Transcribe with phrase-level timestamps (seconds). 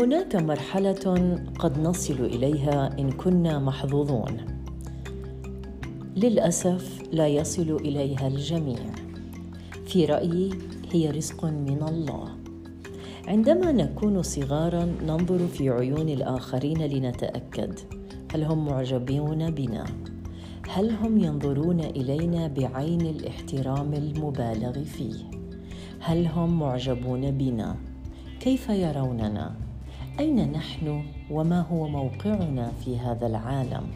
[0.00, 4.36] هناك مرحلة قد نصل إليها إن كنا محظوظون.
[6.16, 8.78] للأسف لا يصل إليها الجميع.
[9.86, 10.50] في رأيي
[10.92, 12.28] هي رزق من الله.
[13.28, 17.78] عندما نكون صغارا ننظر في عيون الآخرين لنتأكد.
[18.32, 19.84] هل هم معجبون بنا؟
[20.68, 25.14] هل هم ينظرون إلينا بعين الاحترام المبالغ فيه؟
[26.00, 27.76] هل هم معجبون بنا؟
[28.40, 29.54] كيف يروننا؟
[30.20, 33.86] أين نحن وما هو موقعنا في هذا العالم؟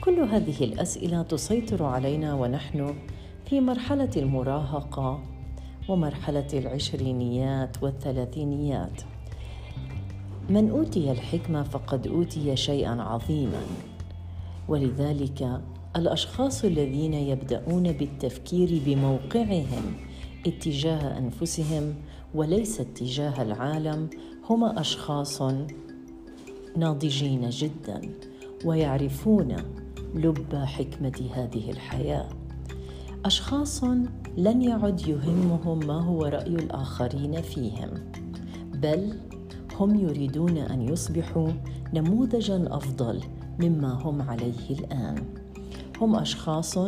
[0.00, 2.94] كل هذه الأسئلة تسيطر علينا ونحن
[3.46, 5.22] في مرحلة المراهقة
[5.88, 9.02] ومرحلة العشرينيات والثلاثينيات.
[10.50, 13.62] من أوتي الحكمة فقد أوتي شيئا عظيما.
[14.68, 15.60] ولذلك
[15.96, 19.96] الأشخاص الذين يبدأون بالتفكير بموقعهم
[20.46, 21.94] اتجاه أنفسهم
[22.34, 24.10] وليس اتجاه العالم
[24.50, 25.42] هم أشخاص
[26.76, 28.00] ناضجين جدا
[28.64, 29.56] ويعرفون
[30.14, 32.28] لب حكمة هذه الحياة.
[33.24, 33.84] أشخاص
[34.36, 37.90] لن يعد يهمهم ما هو رأي الآخرين فيهم
[38.74, 39.18] بل
[39.80, 41.48] هم يريدون أن يصبحوا
[41.94, 43.20] نموذجا أفضل
[43.60, 45.43] مما هم عليه الآن.
[46.00, 46.78] هم أشخاص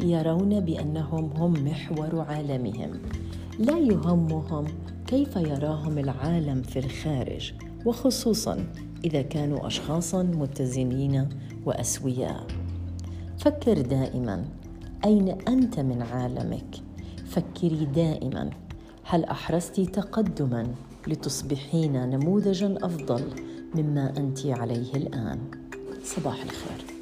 [0.00, 2.90] يرون بأنهم هم محور عالمهم.
[3.58, 4.64] لا يهمهم
[5.06, 7.52] كيف يراهم العالم في الخارج
[7.86, 8.66] وخصوصا
[9.04, 11.28] إذا كانوا اشخاصا متزنين
[11.66, 12.46] وأسوياء.
[13.38, 14.44] فكر دائما
[15.04, 16.76] أين أنت من عالمك؟
[17.26, 18.50] فكري دائما
[19.04, 20.66] هل أحرزت تقدما
[21.06, 23.22] لتصبحين نموذجا أفضل
[23.74, 25.38] مما أنت عليه الآن؟
[26.04, 26.93] صباح الخير.